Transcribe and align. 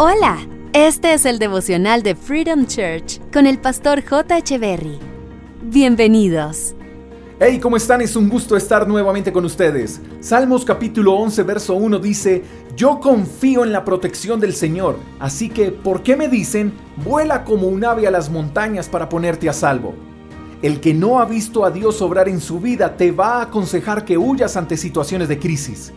Hola, 0.00 0.38
este 0.74 1.12
es 1.12 1.26
el 1.26 1.40
devocional 1.40 2.04
de 2.04 2.14
Freedom 2.14 2.66
Church 2.66 3.20
con 3.32 3.48
el 3.48 3.58
pastor 3.58 4.00
J. 4.08 4.56
Berry. 4.56 4.96
Bienvenidos. 5.60 6.76
Hey, 7.40 7.58
¿cómo 7.58 7.76
están? 7.76 8.00
Es 8.00 8.14
un 8.14 8.28
gusto 8.28 8.56
estar 8.56 8.86
nuevamente 8.86 9.32
con 9.32 9.44
ustedes. 9.44 10.00
Salmos 10.20 10.64
capítulo 10.64 11.14
11, 11.14 11.42
verso 11.42 11.74
1 11.74 11.98
dice, 11.98 12.44
Yo 12.76 13.00
confío 13.00 13.64
en 13.64 13.72
la 13.72 13.84
protección 13.84 14.38
del 14.38 14.54
Señor, 14.54 15.00
así 15.18 15.48
que, 15.48 15.72
¿por 15.72 16.04
qué 16.04 16.14
me 16.14 16.28
dicen, 16.28 16.74
vuela 17.04 17.42
como 17.42 17.66
un 17.66 17.84
ave 17.84 18.06
a 18.06 18.12
las 18.12 18.30
montañas 18.30 18.88
para 18.88 19.08
ponerte 19.08 19.48
a 19.48 19.52
salvo? 19.52 19.96
El 20.62 20.78
que 20.78 20.94
no 20.94 21.18
ha 21.18 21.24
visto 21.24 21.64
a 21.64 21.72
Dios 21.72 22.00
obrar 22.02 22.28
en 22.28 22.40
su 22.40 22.60
vida 22.60 22.96
te 22.96 23.10
va 23.10 23.38
a 23.38 23.42
aconsejar 23.42 24.04
que 24.04 24.16
huyas 24.16 24.56
ante 24.56 24.76
situaciones 24.76 25.26
de 25.26 25.40
crisis. 25.40 25.92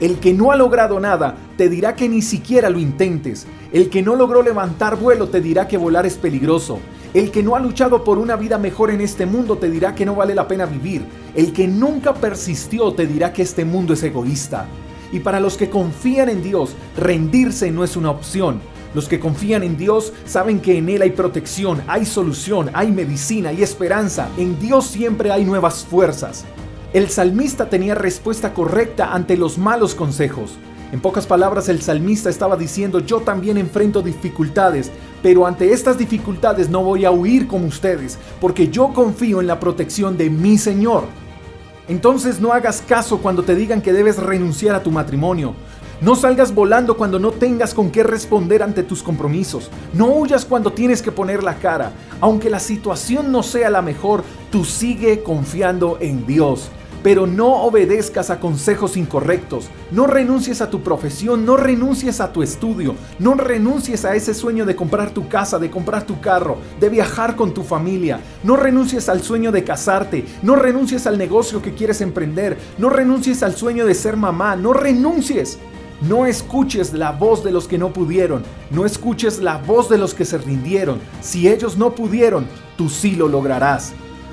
El 0.00 0.18
que 0.18 0.32
no 0.32 0.50
ha 0.50 0.56
logrado 0.56 0.98
nada 0.98 1.36
te 1.58 1.68
dirá 1.68 1.94
que 1.94 2.08
ni 2.08 2.22
siquiera 2.22 2.70
lo 2.70 2.78
intentes. 2.78 3.46
El 3.70 3.90
que 3.90 4.02
no 4.02 4.16
logró 4.16 4.42
levantar 4.42 4.96
vuelo 4.96 5.28
te 5.28 5.42
dirá 5.42 5.68
que 5.68 5.76
volar 5.76 6.06
es 6.06 6.16
peligroso. 6.16 6.78
El 7.12 7.30
que 7.30 7.42
no 7.42 7.54
ha 7.54 7.60
luchado 7.60 8.02
por 8.02 8.16
una 8.16 8.36
vida 8.36 8.56
mejor 8.56 8.90
en 8.90 9.02
este 9.02 9.26
mundo 9.26 9.58
te 9.58 9.68
dirá 9.68 9.94
que 9.94 10.06
no 10.06 10.14
vale 10.14 10.34
la 10.34 10.48
pena 10.48 10.64
vivir. 10.64 11.04
El 11.34 11.52
que 11.52 11.68
nunca 11.68 12.14
persistió 12.14 12.94
te 12.94 13.06
dirá 13.06 13.32
que 13.32 13.42
este 13.42 13.66
mundo 13.66 13.92
es 13.92 14.02
egoísta. 14.02 14.66
Y 15.12 15.20
para 15.20 15.38
los 15.38 15.58
que 15.58 15.68
confían 15.68 16.30
en 16.30 16.42
Dios, 16.42 16.74
rendirse 16.96 17.70
no 17.70 17.84
es 17.84 17.94
una 17.96 18.10
opción. 18.10 18.60
Los 18.94 19.06
que 19.06 19.20
confían 19.20 19.62
en 19.62 19.76
Dios 19.76 20.12
saben 20.24 20.60
que 20.60 20.78
en 20.78 20.88
Él 20.88 21.02
hay 21.02 21.10
protección, 21.10 21.82
hay 21.86 22.06
solución, 22.06 22.70
hay 22.72 22.90
medicina, 22.90 23.52
y 23.52 23.62
esperanza. 23.62 24.28
En 24.38 24.58
Dios 24.58 24.86
siempre 24.86 25.30
hay 25.30 25.44
nuevas 25.44 25.84
fuerzas. 25.84 26.44
El 26.92 27.08
salmista 27.08 27.70
tenía 27.70 27.94
respuesta 27.94 28.52
correcta 28.52 29.14
ante 29.14 29.36
los 29.36 29.58
malos 29.58 29.94
consejos. 29.94 30.58
En 30.90 31.00
pocas 31.00 31.24
palabras, 31.24 31.68
el 31.68 31.80
salmista 31.82 32.28
estaba 32.28 32.56
diciendo, 32.56 32.98
yo 32.98 33.20
también 33.20 33.58
enfrento 33.58 34.02
dificultades, 34.02 34.90
pero 35.22 35.46
ante 35.46 35.72
estas 35.72 35.98
dificultades 35.98 36.68
no 36.68 36.82
voy 36.82 37.04
a 37.04 37.12
huir 37.12 37.46
como 37.46 37.68
ustedes, 37.68 38.18
porque 38.40 38.70
yo 38.70 38.92
confío 38.92 39.40
en 39.40 39.46
la 39.46 39.60
protección 39.60 40.16
de 40.16 40.30
mi 40.30 40.58
Señor. 40.58 41.04
Entonces 41.86 42.40
no 42.40 42.52
hagas 42.52 42.82
caso 42.82 43.18
cuando 43.18 43.44
te 43.44 43.54
digan 43.54 43.82
que 43.82 43.92
debes 43.92 44.16
renunciar 44.16 44.74
a 44.74 44.82
tu 44.82 44.90
matrimonio. 44.90 45.54
No 46.00 46.16
salgas 46.16 46.52
volando 46.52 46.96
cuando 46.96 47.20
no 47.20 47.30
tengas 47.30 47.72
con 47.72 47.90
qué 47.90 48.02
responder 48.02 48.64
ante 48.64 48.82
tus 48.82 49.00
compromisos. 49.00 49.70
No 49.92 50.06
huyas 50.06 50.44
cuando 50.44 50.72
tienes 50.72 51.02
que 51.02 51.12
poner 51.12 51.44
la 51.44 51.54
cara. 51.54 51.92
Aunque 52.20 52.50
la 52.50 52.58
situación 52.58 53.30
no 53.30 53.44
sea 53.44 53.70
la 53.70 53.82
mejor, 53.82 54.24
tú 54.50 54.64
sigue 54.64 55.22
confiando 55.22 55.98
en 56.00 56.26
Dios. 56.26 56.70
Pero 57.02 57.26
no 57.26 57.62
obedezcas 57.62 58.30
a 58.30 58.40
consejos 58.40 58.96
incorrectos. 58.96 59.70
No 59.90 60.06
renuncies 60.06 60.60
a 60.60 60.70
tu 60.70 60.82
profesión, 60.82 61.46
no 61.46 61.56
renuncies 61.56 62.20
a 62.20 62.32
tu 62.32 62.42
estudio, 62.42 62.94
no 63.18 63.34
renuncies 63.34 64.04
a 64.04 64.14
ese 64.14 64.34
sueño 64.34 64.66
de 64.66 64.76
comprar 64.76 65.10
tu 65.10 65.28
casa, 65.28 65.58
de 65.58 65.70
comprar 65.70 66.04
tu 66.04 66.20
carro, 66.20 66.58
de 66.78 66.88
viajar 66.88 67.36
con 67.36 67.54
tu 67.54 67.62
familia. 67.62 68.20
No 68.42 68.56
renuncies 68.56 69.08
al 69.08 69.22
sueño 69.22 69.50
de 69.50 69.64
casarte, 69.64 70.24
no 70.42 70.56
renuncies 70.56 71.06
al 71.06 71.16
negocio 71.16 71.62
que 71.62 71.74
quieres 71.74 72.00
emprender, 72.00 72.58
no 72.78 72.90
renuncies 72.90 73.42
al 73.42 73.56
sueño 73.56 73.86
de 73.86 73.94
ser 73.94 74.16
mamá, 74.16 74.56
no 74.56 74.72
renuncies. 74.72 75.58
No 76.02 76.24
escuches 76.24 76.94
la 76.94 77.12
voz 77.12 77.44
de 77.44 77.50
los 77.50 77.68
que 77.68 77.76
no 77.76 77.92
pudieron, 77.92 78.42
no 78.70 78.86
escuches 78.86 79.38
la 79.38 79.58
voz 79.58 79.90
de 79.90 79.98
los 79.98 80.14
que 80.14 80.24
se 80.24 80.38
rindieron. 80.38 80.98
Si 81.20 81.46
ellos 81.46 81.76
no 81.76 81.94
pudieron, 81.94 82.46
tú 82.78 82.88
sí 82.88 83.16
lo 83.16 83.28
lograrás. 83.28 83.92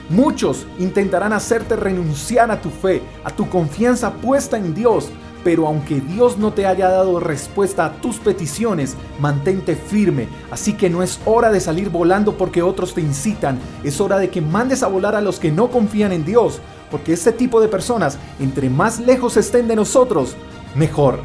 Muchos 0.10 0.66
intentarán 0.80 1.34
hacerte 1.34 1.76
renunciar 1.76 2.50
a 2.50 2.62
tu 2.62 2.70
fe, 2.70 3.02
a 3.24 3.32
tu 3.32 3.50
confianza 3.50 4.14
puesta 4.14 4.58
en 4.58 4.74
Dios, 4.74 5.10
pero 5.44 5.68
aunque 5.68 6.00
Dios 6.00 6.38
no 6.38 6.54
te 6.54 6.66
haya 6.66 6.90
dado 6.90 7.20
respuesta 7.20 7.86
a 7.86 7.94
tus 7.94 8.18
peticiones, 8.18 8.96
mantente 9.20 9.76
firme. 9.76 10.28
Así 10.50 10.74
que 10.74 10.90
no 10.90 11.04
es 11.04 11.20
hora 11.26 11.52
de 11.52 11.60
salir 11.60 11.90
volando 11.90 12.38
porque 12.38 12.62
otros 12.62 12.94
te 12.94 13.02
incitan, 13.02 13.60
es 13.84 14.00
hora 14.00 14.18
de 14.18 14.30
que 14.30 14.42
mandes 14.42 14.82
a 14.84 14.88
volar 14.88 15.16
a 15.16 15.22
los 15.22 15.40
que 15.40 15.52
no 15.52 15.70
confían 15.70 16.12
en 16.12 16.26
Dios, 16.26 16.60
porque 16.90 17.14
ese 17.14 17.34
tipo 17.34 17.60
de 17.60 17.68
personas, 17.68 18.18
entre 18.40 18.70
más 18.70 19.00
lejos 19.00 19.36
estén 19.36 19.68
de 19.68 19.76
nosotros, 19.76 20.36
mejor. 20.76 21.20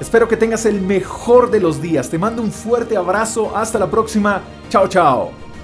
Espero 0.00 0.28
que 0.28 0.36
tengas 0.36 0.64
el 0.64 0.80
mejor 0.80 1.50
de 1.50 1.60
los 1.60 1.82
días. 1.82 2.08
Te 2.08 2.18
mando 2.18 2.40
un 2.40 2.50
fuerte 2.50 2.96
abrazo. 2.96 3.54
Hasta 3.54 3.78
la 3.78 3.90
próxima. 3.90 4.40
Chao, 4.70 4.88
chao. 4.88 5.49